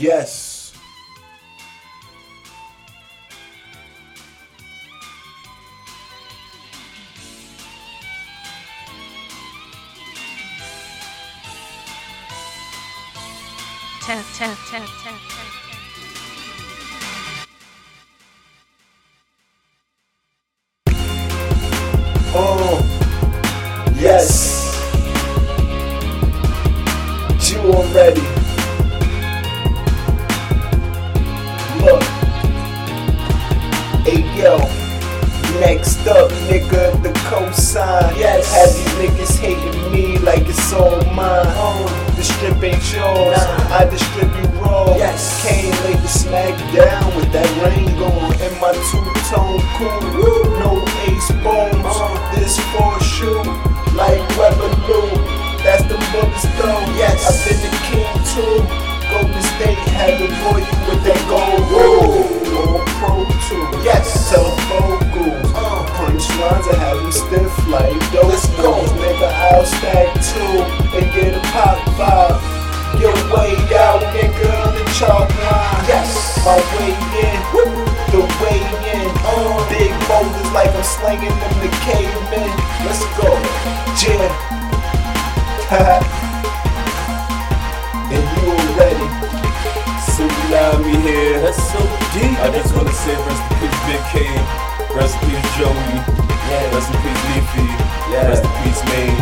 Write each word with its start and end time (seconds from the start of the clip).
Yes. 0.00 0.72
Tap, 14.00 14.24
tap, 14.38 14.56
tap, 14.70 14.88
tap, 15.02 15.20
tap. 15.28 15.50
Oh, 22.34 22.80
yes. 23.98 24.80
You 27.52 27.58
already. 27.60 28.39
Next 35.80 36.06
up, 36.08 36.30
nigga, 36.52 36.92
the 37.02 37.08
cosign. 37.24 38.12
Yes. 38.14 38.52
Have 38.52 38.68
these 38.68 38.94
niggas 39.00 39.40
hating 39.40 39.80
me 39.90 40.18
like 40.18 40.44
it's 40.46 40.74
all 40.74 41.00
mine. 41.16 41.48
Oh. 41.56 42.12
The 42.16 42.22
strip 42.22 42.62
ain't 42.62 42.84
yours. 42.92 43.40
I 43.72 43.88
distribute 43.88 44.52
raw. 44.60 44.94
Yes. 44.94 45.40
Came 45.40 45.72
lay 45.88 45.96
the 45.96 46.06
smack 46.06 46.52
down 46.76 47.16
with 47.16 47.32
that 47.32 47.48
rain 47.64 47.88
going 47.96 48.36
in 48.44 48.52
my 48.60 48.76
two-tone 48.92 49.64
cool. 49.80 50.44
No 50.60 50.84
ace 51.08 51.32
bones. 51.40 51.80
Uh-huh. 51.80 52.36
This 52.36 52.60
for 52.76 53.00
shoe 53.00 53.40
like 53.96 54.20
Lou. 54.84 55.08
That's 55.64 55.80
the 55.88 55.96
bullets 56.12 56.44
though. 56.60 56.84
Yes. 57.00 57.24
I've 57.24 57.40
been 57.40 57.56
the 57.56 57.72
king 57.88 58.12
too. 58.36 58.68
Golden 59.08 59.42
State 59.56 59.80
had 59.96 60.20
to 60.20 60.28
boy 60.44 60.60
you 60.60 60.76
with 60.92 61.00
that 61.08 61.24
gold 61.24 61.64
rule. 61.72 62.19
In. 77.30 77.40
The 78.10 78.22
way 78.42 78.60
in. 78.90 79.08
Uh, 79.22 79.56
big 79.70 79.92
boulders 80.10 80.50
like 80.52 80.72
I'm 80.74 80.82
slinging 80.82 81.30
them 81.30 81.54
to 81.62 81.70
cavemen. 81.86 82.50
Let's 82.86 83.04
go. 83.18 83.30
Yeah. 84.02 84.28
and 88.10 88.24
you 88.34 88.42
already. 88.50 89.08
Tsunami 90.10 90.94
here. 91.06 91.40
That's 91.40 91.62
so 91.70 91.80
deep. 92.12 92.36
I 92.42 92.50
just 92.52 92.74
wanna 92.74 92.92
say 92.92 93.14
rest 93.14 93.44
in 93.46 93.56
peace, 93.60 93.80
Big 93.86 94.02
K. 94.10 94.14
Rest 94.94 95.14
in 95.22 95.30
peace, 95.30 95.50
Joey. 95.56 95.96
Yeah. 96.50 96.74
Rest 96.74 96.90
in 96.90 96.98
peace, 97.02 97.22
Leafy. 97.30 97.66
Yeah. 98.10 98.28
Rest 98.28 98.44
in 98.44 98.52
peace, 98.62 98.82
Maine. 98.90 99.16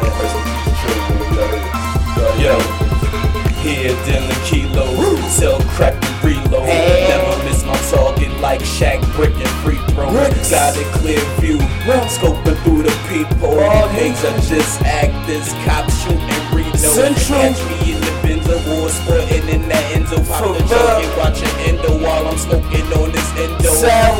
Yeah. 0.00 0.39
A 10.80 10.84
clear 10.98 11.20
view. 11.40 11.58
Scoping 12.10 12.56
through 12.64 12.82
the 12.82 12.94
people. 13.08 13.58
All 13.60 13.88
Hates 13.88 14.24
are 14.24 14.40
just 14.48 14.82
actors. 14.82 15.52
Cops 15.64 15.94
shooting 16.02 16.42
Reno. 16.52 16.74
Central. 16.76 17.40
Catch 17.40 17.60
me 17.68 17.94
in 17.94 18.00
the 18.00 18.12
Benzo 18.24 18.56
war 18.68 18.88
sporting 18.88 19.48
in 19.48 19.68
that 19.68 19.84
Enzo. 19.94 20.18
Pop 20.26 20.56
the 20.56 20.62
jug 20.66 21.04
and 21.04 21.14
watching 21.18 21.54
Endo 21.68 22.02
while 22.02 22.26
I'm 22.28 22.38
smoking 22.38 22.86
on 22.96 23.12
this 23.12 23.28
Endo. 23.36 23.70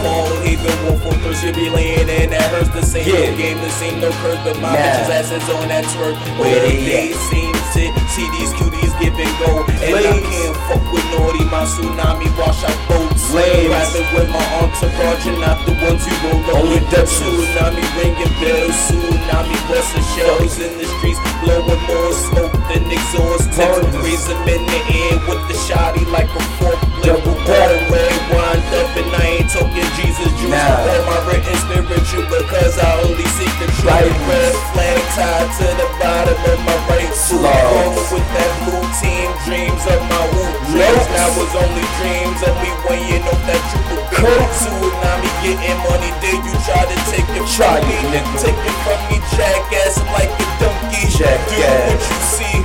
All 0.06 0.30
even 0.46 0.72
wolf 0.84 1.04
on 1.06 1.18
thirst, 1.20 1.44
you 1.44 1.52
be 1.52 1.70
laying 1.70 2.08
in 2.08 2.30
that 2.30 2.50
hurts 2.50 2.70
the 2.70 2.82
same. 2.82 3.08
No 3.08 3.36
game, 3.36 3.58
the 3.58 3.70
same, 3.70 4.00
no 4.00 4.10
curse, 4.22 4.38
but 4.44 4.58
my 4.60 4.76
bitches 4.76 5.10
asses 5.10 5.48
on 5.50 5.68
that 5.68 5.84
twerk. 5.92 6.16
Where 6.38 6.60
they 6.66 6.76
they 6.84 7.12
seem 7.30 7.52
to 7.52 7.90
see 8.12 8.28
these 8.36 8.52
cuties 8.54 8.69
give 9.00 9.16
and 9.16 9.34
go. 9.40 9.64
And 9.80 9.96
I 9.96 10.20
can't 10.20 10.56
fuck 10.68 10.84
with 10.92 11.06
naughty, 11.16 11.44
my 11.48 11.64
tsunami 11.64 12.28
wash 12.36 12.62
out 12.68 12.76
boats. 12.86 13.32
Rapping 13.32 14.08
with 14.12 14.28
my 14.28 14.44
entourage 14.60 15.24
and 15.26 15.40
not 15.40 15.58
the 15.64 15.72
ones 15.80 16.04
you 16.04 16.14
roll 16.20 16.44
up 16.52 16.62
with. 16.68 16.84
The 16.92 17.02
tsunami 17.08 17.84
ringing 17.96 18.34
bells, 18.38 18.76
tsunami 18.92 19.56
busting 19.66 20.06
shells 20.12 20.54
in 20.60 20.72
the 20.76 20.86
streets, 21.00 21.20
blowing 21.40 21.80
more 21.88 22.12
smoke 22.12 22.52
than 22.68 22.84
exhaust. 22.92 23.48
Them 23.56 24.46
in 24.48 24.62
the 24.66 24.80
air 24.92 25.16
with 25.26 25.42
the 25.48 25.56
shotty 25.64 26.04
like 26.12 26.28
a 26.28 26.42
forklift. 26.60 27.02
Double 27.02 27.38
barrel 27.48 27.80
red 27.88 28.20
wind 28.28 28.60
up 28.76 28.92
and 29.00 29.10
I 29.16 29.40
ain't 29.40 29.48
talking 29.48 29.88
Jesus 29.96 30.28
juice. 30.36 30.52
Nah. 30.52 30.60
All 30.60 31.02
my 31.08 31.18
written 31.24 31.56
spiritual 31.56 32.28
because 32.28 32.76
I 32.76 33.00
only 33.08 33.24
seek 33.38 33.52
the 33.56 33.66
truth. 33.80 33.88
Right. 33.88 34.12
Red 34.28 34.54
flag 34.76 35.00
tied 35.16 35.48
to 35.56 35.66
the 35.80 35.88
bottom 35.96 36.36
of 36.52 36.58
my 36.68 36.76
right 36.92 36.99
Rolling 37.30 37.94
with 38.10 38.26
that 38.34 38.52
blue 38.66 38.82
team, 38.98 39.30
dreams 39.46 39.84
of 39.86 40.02
my 40.10 40.22
whoop 40.34 40.50
dreams. 40.66 41.06
Now 41.14 41.30
was 41.38 41.52
only 41.54 41.86
dreams 42.02 42.40
of 42.42 42.54
me 42.58 42.70
weighing 42.90 43.22
off 43.22 43.38
that 43.46 43.62
triple. 43.70 44.02
Tsunami 44.50 45.30
getting 45.46 45.78
money, 45.86 46.10
then 46.18 46.42
you 46.42 46.54
try 46.66 46.82
to 46.82 46.96
take 47.14 47.24
it 47.30 47.46
Try 47.54 47.78
from 47.78 47.86
me. 47.86 48.18
nigga. 48.18 48.34
Take 48.42 48.58
it 48.58 48.76
from 48.82 49.00
me, 49.08 49.16
jackass, 49.38 49.94
I'm 50.02 50.10
like 50.10 50.32
a 50.34 50.46
donkey. 50.58 51.06
Do 51.06 51.22
Jackass. 51.22 51.86
what 51.86 52.02
you 52.02 52.18
see, 52.34 52.58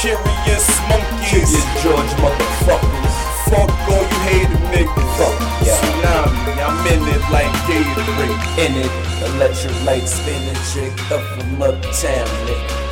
curious 0.00 0.66
monkeys. 0.88 1.28
Curious 1.28 1.66
George 1.84 2.12
motherfuckers. 2.16 3.14
Fuck 3.52 3.68
all 3.92 4.00
you 4.00 4.20
hated 4.32 4.62
niggas. 4.72 5.12
Fuck, 5.20 5.36
yeah. 5.60 5.76
Tsunami, 5.76 6.56
I'm 6.64 6.80
in 6.88 7.04
it 7.04 7.22
like 7.28 7.52
Gatorade. 7.68 8.40
In 8.64 8.72
it. 8.80 8.92
Electric 9.36 9.76
light 9.84 10.08
spinning 10.08 10.56
chick 10.72 10.92
up 11.12 11.20
from 11.36 11.60
uptown, 11.62 12.26
nigga. 12.48 12.85